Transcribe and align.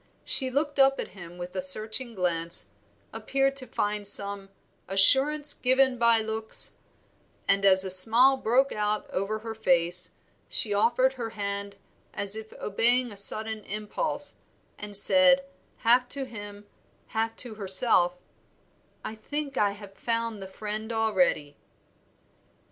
She 0.25 0.49
looked 0.49 0.79
up 0.79 0.99
at 0.99 1.09
him 1.09 1.37
with 1.37 1.55
a 1.55 1.61
searching 1.61 2.15
glance, 2.15 2.69
appeared 3.13 3.55
to 3.57 3.67
find 3.67 4.07
some 4.07 4.49
'assurance 4.87 5.53
given 5.53 5.99
by 5.99 6.21
looks,' 6.21 6.73
and 7.47 7.63
as 7.67 7.83
a 7.83 7.91
smile 7.91 8.35
broke 8.35 8.71
over 8.71 9.37
her 9.45 9.53
face 9.53 10.09
she 10.49 10.73
offered 10.73 11.13
her 11.13 11.29
hand 11.29 11.75
as 12.15 12.35
if 12.35 12.51
obeying 12.53 13.11
a 13.11 13.15
sudden 13.15 13.63
impulse, 13.65 14.37
and 14.75 14.97
said, 14.97 15.45
half 15.85 16.09
to 16.09 16.25
him, 16.25 16.65
half 17.09 17.35
to 17.35 17.53
herself 17.53 18.17
"I 19.05 19.13
think 19.13 19.55
I 19.55 19.73
have 19.73 19.93
found 19.93 20.41
the 20.41 20.47
friend 20.47 20.91
already." 20.91 21.57